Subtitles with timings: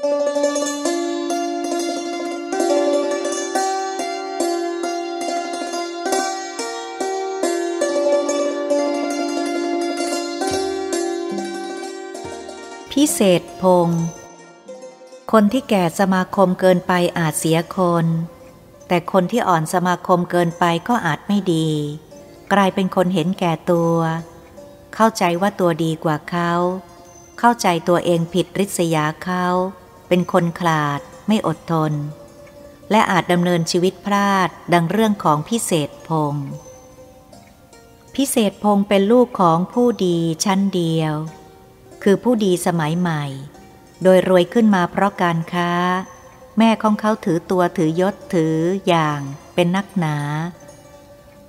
[0.00, 0.04] พิ
[13.14, 14.04] เศษพงศ์
[15.32, 18.06] คนที่แก่สมาคมเกินไปอาจเสียคน
[18.88, 21.68] แต่คนที่อ่อนสมาคมเกินไปก็อาจไม่ดี
[22.52, 23.94] กลายเป็นคนเห็นแก่ตัว
[24.94, 26.52] เข้าใจว่าตัวดีกว่าเขา
[27.38, 29.46] เข้าใจตัวเองผิดริษยาเขา
[30.12, 31.92] เป็นคนขลาด ไม่อดทน
[32.90, 36.48] และอาจดำเนินชีวิตพลาดดังเรื่องของพิเศษพงศ์
[38.16, 41.14] พิเศษพงศ์เป็นลูกของผู้ดีชั้นเดียว
[42.02, 43.24] คือผู้ดีสมัยใหม่
[44.02, 45.72] โดยรวยขึ้นมาเพราะการค้า
[46.58, 49.20] แม่ของเขาถือตัวถือยศถืออย่าง
[49.54, 50.16] เป็นนักหนา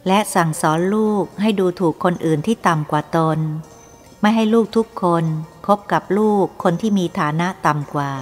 [0.07, 3.39] และสั่งสอนลูกให้ดูถูกคนอื่นที่ต่ำกว่าตน
[4.21, 5.23] ไม่ให้ลูกทุกคน
[5.65, 8.13] คบกับลูกคนที่มีฐานะต่ำกว่า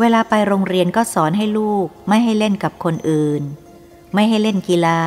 [0.00, 3.42] เวลาไปโรงเรียนก็สอนให้ลูกไม่ให้เล่นกับคนอื่น
[4.14, 5.02] ไม่ให้เล่นกีฬา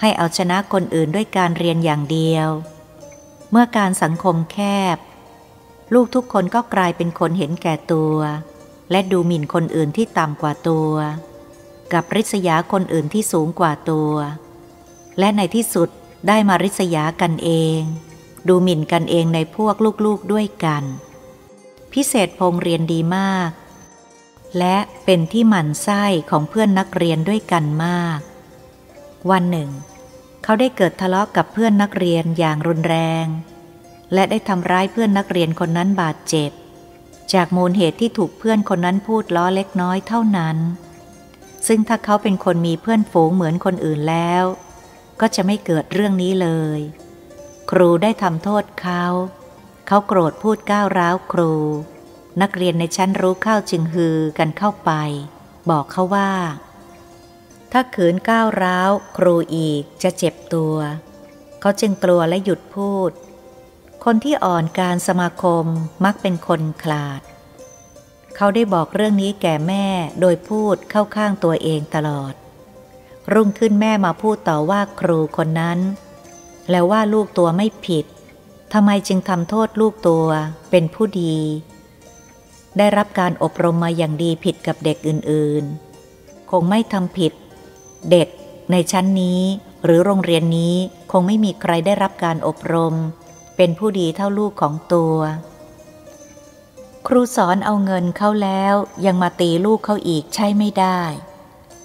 [0.00, 2.48] ให้เอาชนะคนอื่นด้วยการเรียนอย่างเดียว
[3.50, 4.58] เมื่อการสังคมแค
[4.94, 4.96] บ
[5.94, 8.16] ลูกทุกคนก็กลายเป็นคนเห็นแก่ตัว
[8.90, 10.92] และดูหมิ่นคนอื่นที่ต่ำกว่าตัว
[11.92, 14.12] กับริษยาคนอื่นที่สูงกว่าตัว
[15.18, 15.88] และในที่สุด
[16.28, 17.80] ได้มาริษยากันเอง
[18.48, 20.84] ดูหมิ่นกันเองในพวกลูกๆด้วยกัน
[21.92, 23.50] พิเศษพงเรียนดีมาก
[24.58, 28.18] และเป็นที่หมั่นไส้ของเพื่อนนักเรียนด้วยกันมาก
[29.30, 29.70] วันหนึ่ง
[30.42, 33.26] เขาได้เกิดทะเลาะกับเพื่อนนักเรียนอย่างรุนแรง
[34.14, 36.50] และได้ทำร้ายเพื่อนนักเรียนคนนั้นบาดเจ็บ
[37.32, 40.56] จากมูลเหตุที่ถูกเพื่อนคนนั้นพูดล้อเล็กน้อยเท่านั้น
[41.66, 44.44] ซึ่งถ้าเขาเป็นคนมีเพื่อนฝูงเหมือนคนอื่นแล้ว
[45.20, 46.48] ก็จะไม่เกิดเรื่องนี้เล
[46.78, 46.80] ย
[47.70, 49.04] ครูได้ทำโทษเขา
[49.86, 51.52] เขาโกรธพูดก้าวร้าวครู
[52.42, 54.90] นักเรียนในชั้นรู้เข้าจึงฮือกันเข้าไป
[55.70, 56.32] บอกเขาว่า
[57.72, 60.76] ถ้าขืนก้าวร้าวครูอีกจะเจ็บตัว
[61.60, 63.10] เขาจึงกลัวและหยุดพูด
[64.04, 65.64] คนที่อ่อนการสมาคม
[66.04, 67.20] มักเป็นคนขลาด
[68.36, 69.86] เขาได้บอกเรื่องนี้แก่แม่
[70.20, 72.34] โดยพูดเข้าข้างตัวเองตลอด
[73.32, 75.78] รุ่งขึ้นแม่มาพูดต่อว่าครูคนนั้น
[76.70, 78.04] แล้วว่าลูกตัวไม่ผิด
[78.72, 80.26] ทำไมจึงทำโทษลูกตัว
[80.70, 81.36] เป็นผู้ดี
[82.78, 87.32] ได้รับการอบรมมาอย่างดีผิดกับเด็กอื่นๆ คงไม่ทำผิด
[88.10, 88.28] เด็ก
[88.70, 89.42] ในชั้นนี้
[89.84, 90.74] หรือโรงเรียนนี้
[91.12, 92.94] คงไม่มีใครได้รับการอบรม
[93.56, 95.16] เป็นผู้ดีเท่าลูกของตัว
[97.06, 98.74] ครูสอนเอาเงินเขาแล้ว
[99.06, 101.00] ยังมาตีลูกเขาอีกใช่ไม่ได้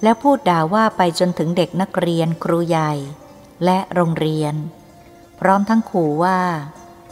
[0.02, 2.92] แล้วพูดด่าว่าไปจนถึงเด็กนักเรียนครูใหญ่
[3.64, 4.54] และโรงเรียน
[5.40, 6.40] พร้อมทั้งขู่ว่า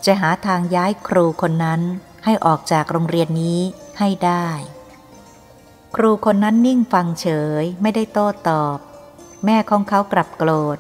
[0.05, 1.81] จะหาทางย้ายครูคนนั้น
[2.25, 3.61] ให้ออกจากโรงเรียนนี้
[3.99, 4.49] ให้ได้
[5.97, 7.29] ครูคนนั้นนิ่งฟังเฉ
[7.63, 8.79] ยไม่ได้โต้ตอบ
[9.45, 10.79] แม่ของเขากลับโกรธ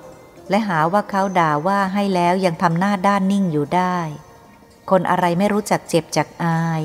[0.50, 3.98] และหาว่าเขาด่าว่าให้แล้วยังทำหน้าด้านนิ่งอยู่ได้
[4.90, 6.82] คนอะไรไม่รู้จักเจ็บจักอาย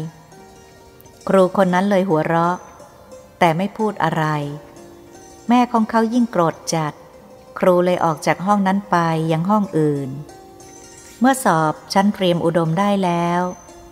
[1.28, 2.58] ครูคนนั้นเลยหัวเราะ
[3.40, 4.26] แต่ไม่พูดอะไร
[5.50, 6.94] แม่ของเขายิ่งโกรธจัด
[7.59, 8.97] ครูเลยออกจากห้องนั้นไป
[9.31, 10.09] ยังห้องอื่น
[11.20, 13.41] เมื่อสอบชั้นเตรียมอุดมได้แล้ว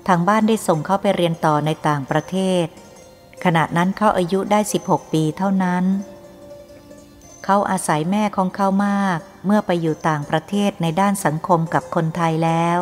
[0.08, 2.66] ทางบ้านได้ส่งเขาไปเรียนต่อในต่างประเทศ
[3.44, 5.86] ขณะนั้นเขาอายุได้ 16 ปีเท่านั้น
[7.46, 12.80] เขาอาศัยแม่ของเขามากเมื่อไปอยู่ต่างประเทศในด้านสังคมกับคนไทยแล้ว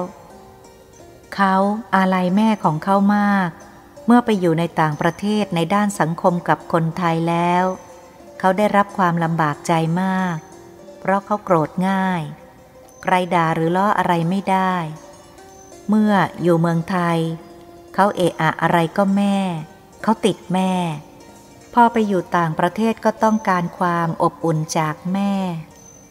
[1.35, 1.55] เขา
[1.95, 3.49] อาลัยแม่ของเขามาก
[4.05, 7.65] เมื่อไปอยู่ในต่างประเทศในด้านสังคมกับคนไทยแล้ว
[8.39, 10.37] เขาได้รับความลำบากใจมาก
[10.99, 12.21] เพราะเขาโกรธง่าย
[13.03, 17.19] ใครด่าหรือล้ออะไรไม่ได้เเมื่ออยู่เมืองไทย
[17.93, 19.37] เขาเอะอะอะไรก็แม่
[20.03, 20.71] เขาติดแม่
[21.73, 25.33] พอไปอยู่ต่างประเทศก็ต้องการความอบอุ่นจากแม่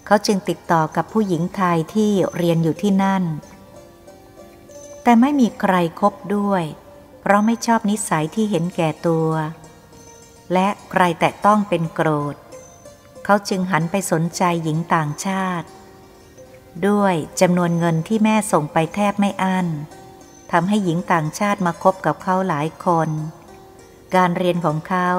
[0.07, 3.25] เขาจึงติดต่อกับผู้หญิงไทยที่เรียนอยู่ที่นั่น
[5.03, 6.65] แต่ไม่มีใครครบด้วย
[7.21, 9.31] เพราะไม่ชอบนิสัยที่เห็นแก่ตัว
[10.53, 12.37] และใครแตะต้องเป็นโกรธ
[13.25, 15.67] เขาจึงหันไปสนใจหญิงต่างชาติ
[16.89, 19.67] ด้วยจำนวนเงินที่แม่ส่งไปแทบไม่อั้น
[20.53, 23.09] ทำให้หญิงต่างชาติมาคบกับเขาหลายคน
[24.17, 25.11] การเรียนของเขา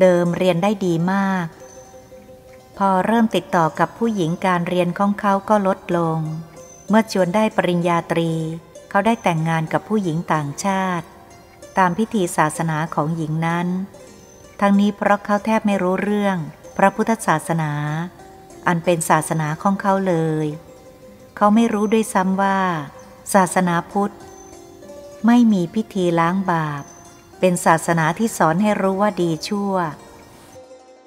[0.00, 1.46] เดิมเรียนได้ดีมาก
[2.78, 6.18] พอเริ่มติดต่อกับผู้หญิงการเรียนของเขาก็ลดลง
[6.88, 8.32] เมื่อจวนได้ปริญญาตรี
[8.90, 11.06] เขาได้แต่งงานกับผู้หญิงต่างชาติ
[11.78, 13.68] ตามพิธีศาสนาของหญิงนั้น
[14.60, 16.36] ทั้งนี้เพราะเขาแทบไม่รู้เรื่อง
[16.76, 17.72] พระพุทธศาสนา
[18.66, 20.14] อันเป็นศาสนาของเขาเล
[20.44, 20.46] ย
[21.36, 22.60] เขาไม่รู้ด้วยซ้ำว่า
[23.34, 24.14] ศาสนาพุทธ
[25.26, 26.82] ไม่มีพิธีล้างบาป
[27.40, 29.74] เป็นศาสนาที่สอนให้รู้ว่าดีชั่ว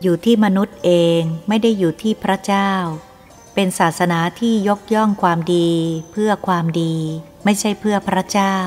[0.01, 2.71] อยู่ที่มนุษย์เองไม่ได้อยู่ที่พระเจ้า
[3.53, 5.71] เป็นศาสนาที่ยกย่องความดี
[6.11, 6.95] เพื่อความดี
[7.43, 8.57] ไม่ใช่เพื่อพระเจ้า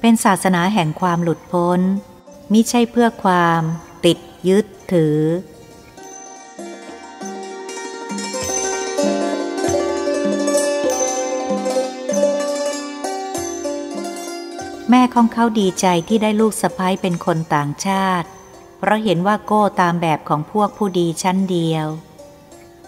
[0.00, 1.80] เป็นศาสนาแห่งความหลุดพ้น
[2.52, 3.62] มิใช่เพื่อความ
[4.04, 4.18] ติด
[4.48, 5.18] ยึดถือ
[14.90, 18.28] แม่ของเขาดีใจที่ได้ลูกสะพ้ายเป็นคนต่างชาติ
[18.78, 21.86] เพราะเห็นว่าโก้ตามแบบของพวกผู้ดีชั้นเดียว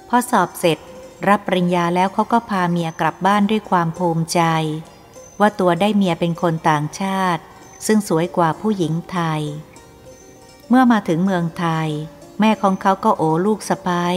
[0.08, 0.78] พอสอบเสร็จ
[1.28, 4.40] รับปริญญาแล้วเขาก็พาเมียกลับบ้านด้วยความภูมิใจ
[5.40, 7.42] ว่าตัวได้เมียเป็นคนต่างชาติ
[7.86, 9.42] ซึ่งสวยกว่าผู้หญิงไทย
[10.68, 11.88] เมื่อมาถึงเมืองไทย
[12.40, 14.16] แม่ของเขาก็โอลูกสะพ้าย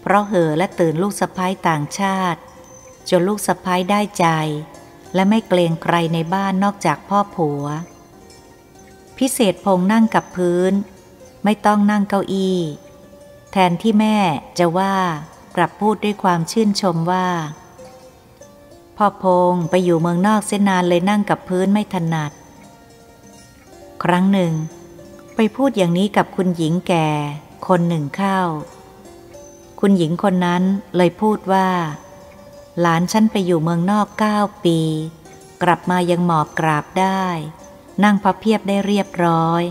[0.00, 2.40] เพราะเห่อและตื่นลูกสะพ้ายต่างชาติ
[3.10, 4.26] จนลูกสะพ้ายได้ใจ
[5.14, 7.64] และไม่เกรงใครในบ้านนอกจากพ่อผัว
[9.18, 10.72] พิเศษพงนั่งกับพื้น
[11.44, 12.58] ไม่ต้องนั่งเก้าอี้
[13.52, 14.16] แทนที่แม่
[14.58, 14.96] จะว่า
[15.56, 17.28] กลับพูดด้วยความชื่นชมว่า
[18.96, 22.32] พ่อพงไปอยู่เมืองนอกเส้นนานเลยนั่งกับพื้นไม่ถนัด
[24.02, 24.52] ครั้งหนึ่ง
[25.34, 27.08] ไปพูดอย่างนี้กับคุณหญิงแก่
[27.68, 28.40] คนหนึ่งเข้า
[29.80, 30.62] คุณหญิงคนนั้น
[30.96, 31.68] เลยพูดว่า
[32.80, 34.80] หลานฉันไปอยู่เมืองนอกเก้าปี
[35.62, 37.24] กลับมายังหมอบกราบได้
[38.04, 39.62] นั่งพับเพียบได้เรียบร้อย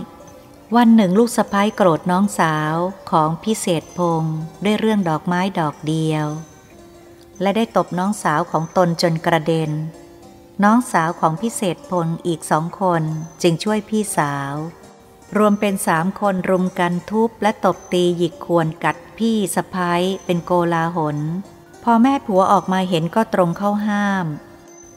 [0.76, 2.74] วันหนึ่งลูกสะพ้ายโกรธน้องสาว
[3.10, 6.26] ของพิเศษพงศ์ด้วยเรื่องดอกไม้ดอกเดียว
[7.40, 9.70] และได้ตบน้องสาวของตนจนกระเด็น
[10.64, 13.02] น้องสาวของพิเศษพงอีกสองคน
[13.42, 14.54] จึงช่วยพี่สาว
[15.36, 21.18] รวมเป็นสามคนรุมกันทุบและตบตีหยิกควรกัดพี่สะพ้ายเป็นโกลาหล
[21.90, 24.26] อแม่ผัวออกมาเห็นก็ตรงเข้าห้าม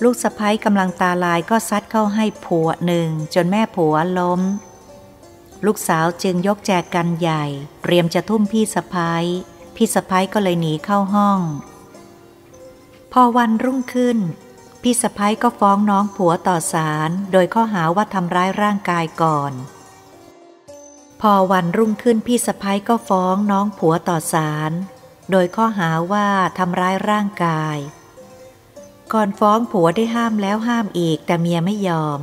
[0.03, 4.41] ลูกสะพ้ายกำลังตาลายก็ซัดเข้าให้ผัวหนึ่งจนแม่ผัวล้ม
[5.65, 7.45] ลูกสาวจึงยกแจกกันใหญ่
[7.83, 9.23] เตรียมจะทุ่มพี่สะพ้าย
[9.75, 11.39] พี่สะพ้ายก็เลยหนีเข้าห้อง
[13.11, 14.17] พอวันรุ่งขึ้น
[14.81, 19.53] พี่สะพ้ายก็ฟ้องน้องผัวต่อศาลโดยข้อหาว่าทำร้ายร่างกายก่อน
[21.21, 24.71] พอวันรุ่งขึ้นพี่สะพ้ยก็ฟ้องน้องผัวต่อศาล
[25.29, 26.27] โดยข้อหาว่า
[26.57, 27.77] ทำร้ายร่างกาย
[29.13, 32.19] ก่อนฟ้องผัวได้ห้ามแล้วห้ามอีกแต่เมียไม่ยอม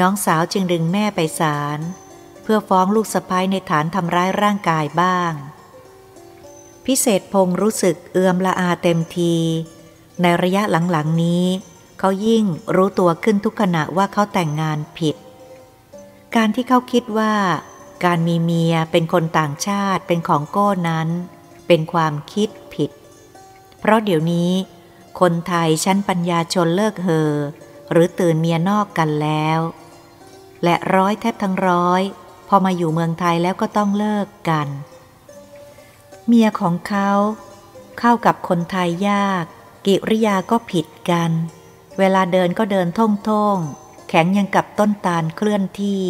[0.00, 1.78] น้องสาวจึงดึงแม่ไปศาล
[2.42, 5.32] เพื่อฟ้องลูกสะพ้ยในฐานทำร้ายร่างกายบ้าง
[6.86, 9.34] พิเศษพงรู้สึกเอื้อมละอาเต็มที
[10.22, 11.46] ในระยะหลังๆนี้
[11.98, 12.44] เขายิ่ง
[12.74, 15.16] รู้ตัวขึ้นทุกขณะว่าเขาแต่งงานผิด
[16.36, 17.34] การที่เขาคิดว่า
[18.04, 21.08] การมีเมียเป็นคนต่างชาติเป็นของโก้นั้น
[21.68, 22.90] เป็นความคิดผิด
[23.80, 24.52] เพราะเดี๋ยวนี้
[25.20, 27.32] คนไทยชั้นปัญญาชนเลิกเฮอ
[27.92, 29.60] หรือตื่นเมียนอกกันแล้ว
[30.64, 32.02] และร้อยแทบทั้งร้อย
[32.48, 34.68] พอมาอยู่เมืองไทยแล้วก็ต้องเลิกกัน
[36.26, 37.10] เมียของเขา
[37.98, 39.44] เข้ากับคนไทยยาก
[39.86, 41.30] กิริยาก็ผิดกัน
[41.98, 43.56] เวลาเดินก็เดินท่องท่ง
[44.08, 46.04] แข็งยังกับต้นตาลเคลื่อนที่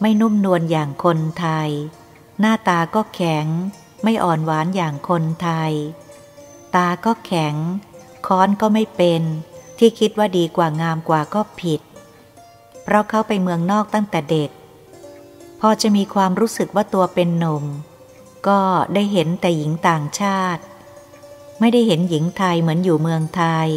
[0.00, 1.70] ไม่นุ่มนวลอย่างคนไทย
[2.40, 3.46] หน้าตาก็แข็ง
[4.02, 5.72] ไม่อ่อนหวานอย่างคนไทย
[6.74, 7.54] ตาก็แข็ง
[8.26, 9.22] ค้อนก็ไม่เป็น
[9.78, 11.80] ที่คิดว่าดีกว่างามกว่าก็ผิด
[12.82, 14.50] เพราะเขาไปเมืองนอกตั้งแต่เด็ก
[15.60, 17.64] พอจะมีความรู้สึกว่าตัวเป็นหนุ่ม
[18.48, 18.60] ก็
[18.94, 20.62] ได้เห็นแต่หญิงต่างชาติ
[21.60, 23.68] ไม่ได้เห็นหญิงไทยเหมือนอยู่เมืองไทย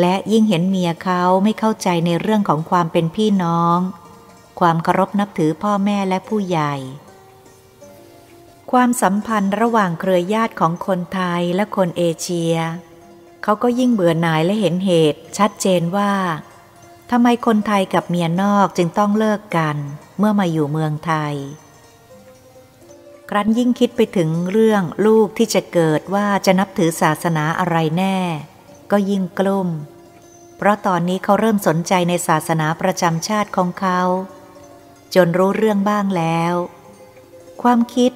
[0.00, 3.78] และยิ่งเห็นเมียเขาไม่เข้าใจในเรื่องของความเป็นพี่น้อง
[4.60, 6.74] ความเคารพนับถือพ่อแม่และผู้ใหญ่
[8.72, 12.54] ความสัมพันธ์ระหว่างเครือญาติของคนไทยและคนเอเชีย
[13.42, 16.12] เขาก็ยิ่งเบื่อหน่ายและเห็นเหตุ ชัดเจนว่า
[17.10, 19.76] ทำไมคนไทยกับเมียนอกจึงต้องเลิกกัน
[20.18, 21.34] เมื่อมาอยู่เมืองไทย
[23.30, 28.18] ครั้นยิ่งคิดไปถึงเรื่องลูกที่จะเกิดว่าจะนับถือศาสนาอะไรแน่
[28.90, 29.68] ก็ยิ่งกลุ้ม
[30.56, 34.00] เพราะตอนนี้เขาเริ่มสนใจในศาสนาประจำชาติของเขา
[35.14, 36.54] จนรู้เรื่องบ้างแล้ว
[37.62, 38.12] ความคิด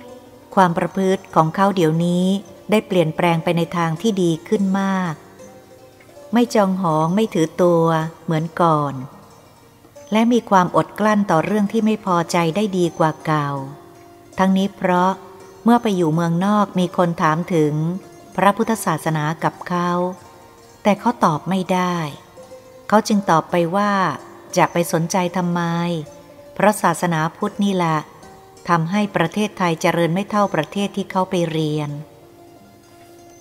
[0.59, 2.27] ความประพฤติของเขาเดี๋ยวนี้
[2.71, 5.15] ได้เปลี่ยนแปลงไปในทางที่ดีขึ้นมาก
[6.33, 7.85] ไม่จองหองไม่ถือตัว
[8.25, 8.95] เหมือนก่อน
[10.12, 13.49] และมีความอดกลั้นต่อเรื่องที่ไม่พอใจได้ดีกว่าเก่า
[14.38, 15.11] ทั้งนี้เพราะ
[15.65, 17.75] เมื่อไปอยู่เมืองนอกมีคนถามถึง
[18.37, 19.91] พระพุทธศาสนากับเขา
[20.83, 21.97] แต่เขาตอบไม่ได้
[22.88, 23.93] เขาจึงตอบไปว่า
[24.57, 25.62] จะไปสนใจทำไม
[26.59, 27.99] พราะศาสนาพุทธนี่แหละ
[28.68, 31.90] ทำให้ประเทศไทยเจริญไม่เท่าประเทศที่เขาไปเรียน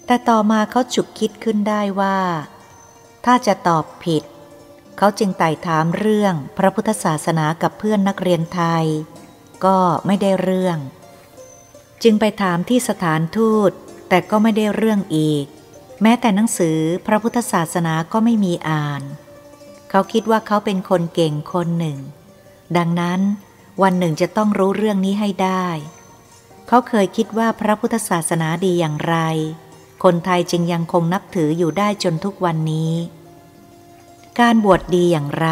[0.06, 2.20] แต่ต่อมาเขาฉุกคิดขึ้นได้ว่า
[3.26, 4.24] ถ้าจะตอบผิด
[4.98, 8.86] เขาจึงไต่ถามเรื่องพระพุทธศาสนากับเพื่อนนักเรียนไทย
[9.66, 10.78] ก็ไม่ได้เรื่อง
[12.04, 13.72] จึงไปถามที่สถานทูต
[14.10, 15.46] แต่ก็ไม่ได้เรื่องอีก
[16.02, 19.02] แม้แต่หนังสือพระพุทธศาสนาก็ไม่มีอ่าน
[19.90, 21.98] เขาคิดว่าเขาเป็นคนเก่งคนหนึ่ง
[22.78, 23.22] ดังนั้น
[23.82, 25.68] วันหนึ่งจะต้องรู้เรื่องนี้ให้ได้
[26.68, 29.16] เขาเคยคิดว่าพระพุทธศาสนาดีอย่างไร
[30.04, 32.94] คนไทยจึงยังคงนับถืออยู่ได้จนทุกวันนี้
[34.40, 35.50] การบวชดดีอย่างไร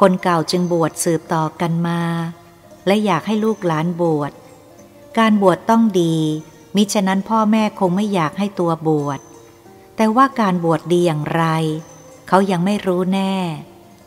[0.00, 2.02] คนเก่าจึงบวชสืบต่อกันมา
[2.86, 4.32] และอยากให้ลูกหลานบวช
[5.18, 6.16] การบวชต้องดี
[6.76, 9.20] มิฉะนั้นพ่อแม่คงไม่อยากให้ตัวบวช
[9.96, 11.44] แต่ว่าการบวชดดีอย่างไร
[12.28, 13.34] เขายังไม่รู้แน่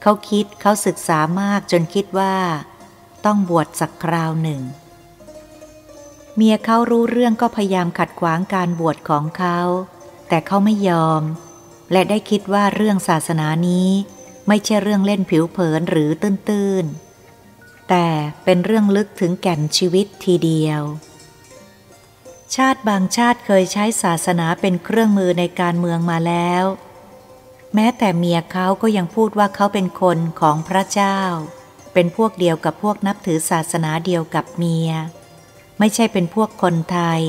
[0.02, 2.36] เขาคิดเขาศึกษามากจนคิดว่า
[3.26, 4.62] ต้องบวชสักคราวหนึ่ง
[6.36, 9.60] เมียเขารู้เรื่องก็พยายามขัดขวางการบวชของเขา
[10.28, 11.22] แต่เขาไม่ยอม
[11.92, 13.90] และได้คิดว่าเรื่องศาสนานี้
[14.48, 18.08] ไม่ใช่เรื่องเล่นผิวเผินหรือตื้นๆ แต่
[18.44, 20.82] เป็นเรื่องลึกถึงแก่นชีวิตทีเดียว
[22.56, 26.64] ชาติบางชาติเคยใช้ศาสนาเป็นเครื่องมือในการเมืองมาแล้ว
[27.76, 31.20] แม้แต่เมียเขาก็ยังพูดว่าเขาเป็นคนของพระเจ้า
[32.02, 34.90] เป็นพวกเดียวกับพวกนับถือศาสนาเดียวกับเมีย
[35.80, 37.22] ไม่ใช่เป็นพวกคนไทย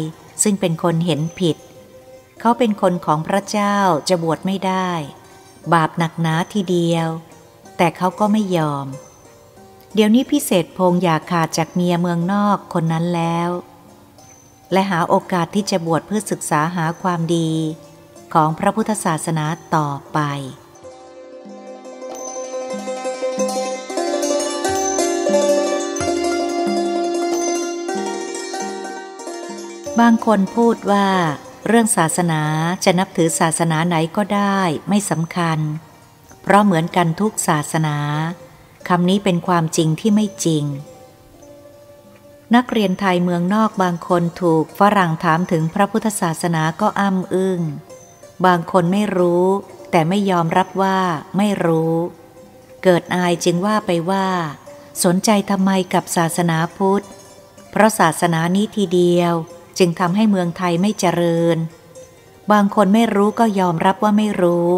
[0.42, 1.56] ซึ่งเป็นคนเห็นผิด
[2.40, 3.76] เขาเป็นคนของพระเจ้า
[4.08, 4.90] จะบวชไม่ได้
[5.72, 7.08] บาปหนักหนาทีเดียว
[7.76, 8.86] แต่เขาก็ไม่ยอม
[9.94, 13.50] เดี๋ยวนี้พิเศษพงอยากขาดจากเมียเมืองนอกคนนั้นแล้ว
[14.72, 17.50] และหาโอกาสที่จะบวชเพื่อศึกษาหาความดี
[18.34, 19.46] ของพระพุทธศาสนา
[19.76, 20.18] ต่อไป
[30.00, 31.08] บางคนพูดว่า
[31.66, 32.42] เรื่องศาสนา
[32.84, 35.58] จะนับถือศาสนาไหนก็ได้ไม่สำคัญ
[36.42, 37.96] เพราะเหมือนกันทุกศาสนา
[38.88, 40.64] คำนี้เป็นความจริงที่ไม่จริง
[42.54, 47.60] นักเรียนไทยเมืองนอกบางคนถูกฝรั่งถามถึงพระพุทธศาสนาก็อ้ำอึง้ง
[48.46, 49.46] บางคนไม่รู้
[49.90, 50.98] แต่ไม่ยอมรับว่า
[51.36, 51.94] ไม่รู้
[52.84, 54.28] เกิดอายจึงว่าไปว่า
[55.04, 57.04] สนใจทำไมกับศาสนาพุทธ
[57.70, 59.34] เพราะศาสนานี้ทีเดียว
[59.78, 61.58] จึงทำให้เมืองไทยไม่เจริญ
[62.52, 64.70] บางคนไม่รู้ก็ยอมรับว่าไม่รู้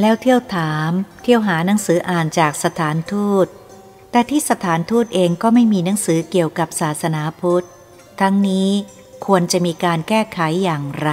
[0.00, 0.90] แล้วเที่ยวถาม
[1.22, 3.46] เที่ยวหาหนังสืออ่านจากสถานทูต
[4.10, 7.66] แต่ที่สถานทูตเองก็ไม่มีหนังสือเกี่ยวกับศาสนาพุทธ
[8.20, 8.70] ทั้งนี้
[9.26, 11.10] ควรจะมีการแก้ไขอย่างไร